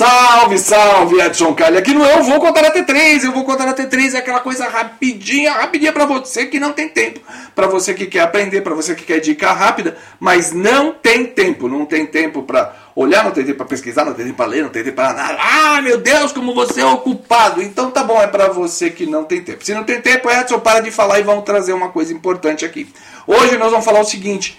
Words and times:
Salve, 0.00 0.58
salve, 0.58 1.20
Edson 1.20 1.52
Carli. 1.52 1.76
Aqui 1.76 1.92
no 1.92 2.02
Eu 2.02 2.22
Vou 2.22 2.40
Contar 2.40 2.64
até 2.64 2.82
três. 2.82 3.22
Eu 3.22 3.32
vou 3.32 3.44
contar 3.44 3.68
até 3.68 3.84
três. 3.84 4.14
É 4.14 4.18
aquela 4.20 4.40
coisa 4.40 4.66
rapidinha, 4.66 5.52
rapidinha 5.52 5.92
para 5.92 6.06
você 6.06 6.46
que 6.46 6.58
não 6.58 6.72
tem 6.72 6.88
tempo. 6.88 7.20
Para 7.54 7.66
você 7.66 7.92
que 7.92 8.06
quer 8.06 8.20
aprender, 8.20 8.62
para 8.62 8.74
você 8.74 8.94
que 8.94 9.04
quer 9.04 9.18
dica 9.18 9.52
rápida, 9.52 9.98
mas 10.18 10.54
não 10.54 10.94
tem 10.94 11.26
tempo. 11.26 11.68
Não 11.68 11.84
tem 11.84 12.06
tempo 12.06 12.44
para 12.44 12.74
olhar, 12.96 13.24
não 13.24 13.30
tem 13.30 13.44
tempo 13.44 13.58
para 13.58 13.66
pesquisar, 13.66 14.06
não 14.06 14.14
tem 14.14 14.24
tempo 14.24 14.38
para 14.38 14.46
ler, 14.46 14.62
não 14.62 14.70
tem 14.70 14.82
tempo 14.82 14.96
para 14.96 15.12
nada. 15.12 15.38
Ah, 15.38 15.82
meu 15.82 15.98
Deus, 15.98 16.32
como 16.32 16.54
você 16.54 16.80
é 16.80 16.86
ocupado. 16.86 17.60
Então 17.60 17.90
tá 17.90 18.02
bom, 18.02 18.22
é 18.22 18.26
para 18.26 18.48
você 18.48 18.88
que 18.88 19.04
não 19.04 19.24
tem 19.24 19.42
tempo. 19.42 19.62
Se 19.62 19.74
não 19.74 19.84
tem 19.84 20.00
tempo, 20.00 20.30
Edson, 20.30 20.60
para 20.60 20.80
de 20.80 20.90
falar 20.90 21.20
e 21.20 21.24
vamos 21.24 21.44
trazer 21.44 21.74
uma 21.74 21.90
coisa 21.90 22.10
importante 22.10 22.64
aqui. 22.64 22.90
Hoje 23.26 23.58
nós 23.58 23.70
vamos 23.70 23.84
falar 23.84 24.00
o 24.00 24.04
seguinte: 24.04 24.58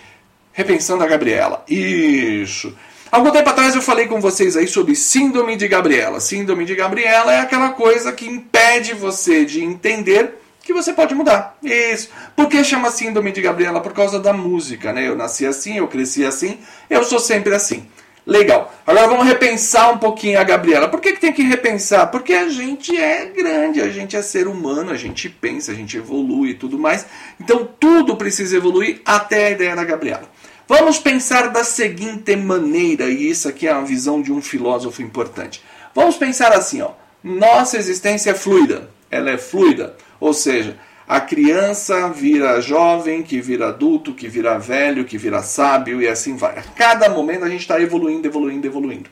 repensando 0.54 1.04
a 1.04 1.08
Gabriela. 1.08 1.64
Isso. 1.68 2.72
Algum 3.12 3.30
tempo 3.30 3.50
atrás 3.50 3.76
eu 3.76 3.82
falei 3.82 4.08
com 4.08 4.22
vocês 4.22 4.56
aí 4.56 4.66
sobre 4.68 4.96
síndrome 4.96 5.58
de 5.58 5.68
Gabriela. 5.68 6.22
Síndrome 6.22 6.64
de 6.64 6.74
Gabriela 6.74 7.34
é 7.34 7.42
aquela 7.42 7.72
coisa 7.72 8.14
que 8.14 8.26
impede 8.26 8.94
você 8.94 9.44
de 9.44 9.62
entender 9.62 10.40
que 10.64 10.72
você 10.72 10.94
pode 10.94 11.14
mudar. 11.14 11.58
Isso. 11.62 12.10
Por 12.38 12.48
que 12.48 12.64
chama 12.64 12.90
síndrome 12.90 13.34
de 13.34 13.42
Gabriela? 13.42 13.82
Por 13.82 13.92
causa 13.92 14.18
da 14.18 14.32
música, 14.32 14.94
né? 14.94 15.10
Eu 15.10 15.18
nasci 15.18 15.46
assim, 15.46 15.78
eu 15.78 15.90
cresci 15.90 16.26
assim, 16.26 16.60
eu 16.90 17.04
sou 17.04 17.20
sempre 17.20 17.54
assim. 17.54 17.86
Legal. 18.26 18.74
Agora 18.88 19.08
vamos 19.08 19.26
repensar 19.26 19.92
um 19.92 19.98
pouquinho 19.98 20.40
a 20.40 20.44
Gabriela. 20.46 20.88
Por 20.88 21.02
que, 21.02 21.12
que 21.12 21.20
tem 21.20 21.34
que 21.34 21.42
repensar? 21.42 22.08
Porque 22.12 22.34
a 22.34 22.48
gente 22.48 22.96
é 22.96 23.26
grande, 23.26 23.82
a 23.82 23.90
gente 23.90 24.16
é 24.16 24.22
ser 24.22 24.48
humano, 24.48 24.90
a 24.90 24.96
gente 24.96 25.28
pensa, 25.28 25.74
a 25.74 25.76
gente 25.76 25.98
evolui 25.98 26.52
e 26.52 26.54
tudo 26.54 26.80
mais. 26.80 27.06
Então 27.38 27.68
tudo 27.78 28.16
precisa 28.16 28.56
evoluir 28.56 29.02
até 29.04 29.48
a 29.48 29.52
ideia 29.52 29.76
da 29.76 29.84
Gabriela. 29.84 30.30
Vamos 30.74 31.00
pensar 31.00 31.50
da 31.50 31.66
seguinte 31.66 32.34
maneira, 32.34 33.04
e 33.10 33.30
isso 33.30 33.50
aqui 33.50 33.68
é 33.68 33.74
uma 33.74 33.86
visão 33.86 34.22
de 34.22 34.32
um 34.32 34.42
filósofo 34.42 35.02
importante. 35.02 35.62
Vamos 35.94 36.16
pensar 36.16 36.54
assim, 36.54 36.82
ó. 36.82 36.92
Nossa 37.22 37.76
existência 37.76 38.32
é 38.32 38.34
fluida, 38.34 38.90
ela 39.10 39.32
é 39.32 39.38
fluida, 39.38 39.98
ou 40.18 40.34
seja, 40.34 40.80
a 41.06 41.20
criança 41.20 42.08
vira 42.08 42.62
jovem, 42.62 43.22
que 43.22 43.42
vira 43.42 43.68
adulto, 43.68 44.14
que 44.14 44.30
vira 44.30 44.58
velho, 44.58 45.04
que 45.04 45.18
vira 45.18 45.44
sábio 45.44 46.02
e 46.02 46.08
assim 46.08 46.38
vai. 46.38 46.58
A 46.58 46.64
cada 46.64 47.10
momento 47.10 47.44
a 47.44 47.50
gente 47.50 47.60
está 47.64 47.78
evoluindo, 47.82 48.26
evoluindo, 48.26 48.66
evoluindo. 48.66 49.10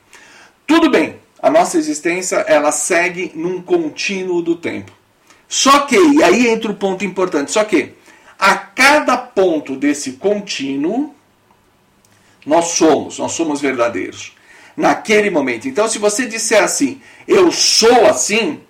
Tudo 0.65 0.89
bem, 0.89 1.17
a 1.41 1.51
nossa 1.51 1.77
existência 1.77 2.37
ela 2.47 2.71
segue 2.71 3.33
num 3.35 3.61
contínuo 3.61 4.41
do 4.41 4.55
tempo. 4.55 4.93
Só 5.45 5.79
que, 5.81 5.97
e 5.97 6.23
aí 6.23 6.47
entra 6.47 6.71
o 6.71 6.75
ponto 6.75 7.03
importante, 7.03 7.51
só 7.51 7.65
que 7.65 7.95
a 8.39 8.55
cada 8.55 9.17
ponto 9.17 9.75
desse 9.75 10.13
contínuo, 10.13 11.18
nós 12.45 12.69
somos, 12.69 13.19
nós 13.19 13.31
somos 13.33 13.61
verdadeiros. 13.61 14.35
Naquele 14.75 15.29
momento. 15.29 15.67
Então, 15.67 15.87
se 15.89 15.99
você 15.99 16.25
disser 16.25 16.63
assim, 16.63 17.01
eu 17.27 17.51
sou 17.51 18.05
assim, 18.05 18.61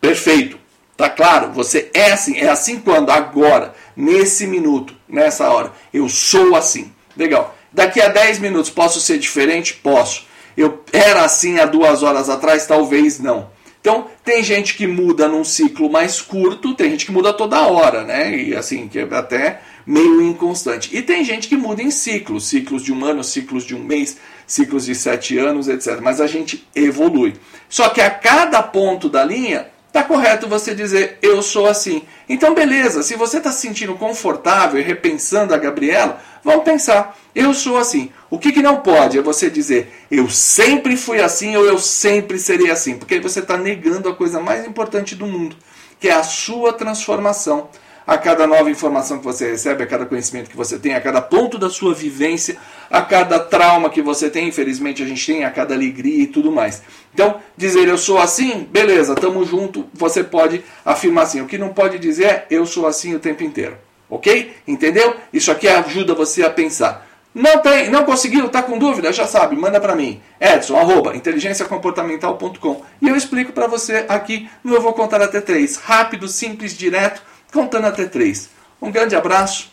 perfeito. 0.00 0.58
Tá 0.96 1.08
claro, 1.08 1.52
você 1.52 1.90
é 1.94 2.10
assim. 2.10 2.38
É 2.38 2.48
assim 2.48 2.80
quando? 2.80 3.10
Agora, 3.10 3.74
nesse 3.96 4.46
minuto, 4.46 4.94
nessa 5.08 5.48
hora. 5.48 5.72
Eu 5.92 6.08
sou 6.08 6.56
assim. 6.56 6.92
Legal. 7.16 7.56
Daqui 7.72 8.00
a 8.00 8.08
10 8.08 8.38
minutos 8.38 8.70
posso 8.70 9.00
ser 9.00 9.18
diferente? 9.18 9.74
Posso. 9.74 10.26
Eu 10.56 10.82
era 10.92 11.24
assim 11.24 11.60
há 11.60 11.66
duas 11.66 12.02
horas 12.02 12.28
atrás? 12.28 12.66
Talvez 12.66 13.20
não. 13.20 13.50
Então, 13.88 14.06
tem 14.22 14.42
gente 14.42 14.76
que 14.76 14.86
muda 14.86 15.26
num 15.26 15.42
ciclo 15.42 15.90
mais 15.90 16.20
curto, 16.20 16.74
tem 16.74 16.90
gente 16.90 17.06
que 17.06 17.12
muda 17.12 17.32
toda 17.32 17.66
hora, 17.66 18.04
né? 18.04 18.36
E 18.36 18.54
assim, 18.54 18.86
que 18.86 18.98
é 18.98 19.08
até 19.10 19.62
meio 19.86 20.20
inconstante. 20.20 20.94
E 20.94 21.00
tem 21.00 21.24
gente 21.24 21.48
que 21.48 21.56
muda 21.56 21.82
em 21.82 21.90
ciclos, 21.90 22.46
ciclos 22.46 22.82
de 22.82 22.92
um 22.92 23.02
ano, 23.02 23.24
ciclos 23.24 23.64
de 23.64 23.74
um 23.74 23.82
mês, 23.82 24.18
ciclos 24.46 24.84
de 24.84 24.94
sete 24.94 25.38
anos, 25.38 25.68
etc. 25.68 26.00
Mas 26.02 26.20
a 26.20 26.26
gente 26.26 26.68
evolui. 26.74 27.32
Só 27.66 27.88
que 27.88 28.02
a 28.02 28.10
cada 28.10 28.62
ponto 28.62 29.08
da 29.08 29.24
linha, 29.24 29.68
tá 29.92 30.02
correto 30.04 30.48
você 30.48 30.74
dizer 30.74 31.18
eu 31.22 31.42
sou 31.42 31.66
assim. 31.66 32.02
Então, 32.28 32.54
beleza, 32.54 33.02
se 33.02 33.14
você 33.14 33.38
está 33.38 33.50
se 33.50 33.60
sentindo 33.60 33.94
confortável 33.94 34.78
e 34.78 34.82
repensando 34.82 35.54
a 35.54 35.58
Gabriela, 35.58 36.20
vamos 36.44 36.64
pensar, 36.64 37.18
eu 37.34 37.54
sou 37.54 37.78
assim. 37.78 38.12
O 38.30 38.38
que, 38.38 38.52
que 38.52 38.62
não 38.62 38.76
pode 38.76 39.18
é 39.18 39.22
você 39.22 39.48
dizer 39.48 40.06
eu 40.10 40.28
sempre 40.28 40.96
fui 40.96 41.20
assim 41.20 41.56
ou 41.56 41.64
eu 41.64 41.78
sempre 41.78 42.38
serei 42.38 42.70
assim, 42.70 42.96
porque 42.96 43.14
aí 43.14 43.20
você 43.20 43.40
está 43.40 43.56
negando 43.56 44.08
a 44.08 44.14
coisa 44.14 44.40
mais 44.40 44.66
importante 44.66 45.14
do 45.14 45.26
mundo, 45.26 45.56
que 45.98 46.08
é 46.08 46.12
a 46.12 46.22
sua 46.22 46.72
transformação 46.72 47.68
a 48.08 48.16
cada 48.16 48.46
nova 48.46 48.70
informação 48.70 49.18
que 49.18 49.24
você 49.24 49.50
recebe, 49.50 49.82
a 49.82 49.86
cada 49.86 50.06
conhecimento 50.06 50.48
que 50.48 50.56
você 50.56 50.78
tem, 50.78 50.94
a 50.94 51.00
cada 51.00 51.20
ponto 51.20 51.58
da 51.58 51.68
sua 51.68 51.92
vivência, 51.92 52.56
a 52.90 53.02
cada 53.02 53.38
trauma 53.38 53.90
que 53.90 54.00
você 54.00 54.30
tem, 54.30 54.48
infelizmente 54.48 55.02
a 55.02 55.06
gente 55.06 55.26
tem, 55.26 55.44
a 55.44 55.50
cada 55.50 55.74
alegria 55.74 56.22
e 56.22 56.26
tudo 56.26 56.50
mais. 56.50 56.82
Então, 57.12 57.38
dizer 57.54 57.86
eu 57.86 57.98
sou 57.98 58.16
assim, 58.16 58.66
beleza, 58.70 59.14
tamo 59.14 59.44
junto, 59.44 59.84
você 59.92 60.24
pode 60.24 60.64
afirmar 60.86 61.24
assim. 61.24 61.42
O 61.42 61.46
que 61.46 61.58
não 61.58 61.68
pode 61.68 61.98
dizer 61.98 62.24
é 62.24 62.46
eu 62.50 62.64
sou 62.64 62.86
assim 62.86 63.14
o 63.14 63.18
tempo 63.18 63.44
inteiro. 63.44 63.76
Ok? 64.08 64.54
Entendeu? 64.66 65.14
Isso 65.30 65.52
aqui 65.52 65.68
ajuda 65.68 66.14
você 66.14 66.42
a 66.42 66.48
pensar. 66.48 67.06
Não 67.34 67.58
tem, 67.58 67.90
não 67.90 68.06
conseguiu, 68.06 68.48
tá 68.48 68.62
com 68.62 68.78
dúvida? 68.78 69.12
Já 69.12 69.26
sabe, 69.26 69.54
manda 69.54 69.78
para 69.78 69.94
mim. 69.94 70.22
Edson, 70.40 70.78
arroba, 70.78 71.14
inteligenciacomportamental.com 71.14 72.82
e 73.02 73.08
eu 73.08 73.14
explico 73.14 73.52
para 73.52 73.66
você 73.66 74.06
aqui 74.08 74.48
no 74.64 74.74
Eu 74.74 74.80
Vou 74.80 74.94
Contar 74.94 75.20
Até 75.20 75.42
três, 75.42 75.76
Rápido, 75.76 76.26
simples, 76.26 76.74
direto 76.74 77.27
contando 77.52 77.86
até 77.86 78.06
três. 78.06 78.50
Um 78.80 78.90
grande 78.90 79.16
abraço 79.16 79.70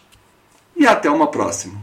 e 0.75 0.86
até 0.86 1.09
uma 1.09 1.28
próxima. 1.28 1.80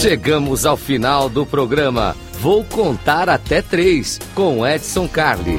Chegamos 0.00 0.64
ao 0.64 0.76
final 0.76 1.28
do 1.28 1.44
programa. 1.44 2.16
Vou 2.40 2.64
contar 2.64 3.28
até 3.28 3.60
três 3.60 4.18
com 4.34 4.64
Edson 4.66 5.08
Carli. 5.08 5.58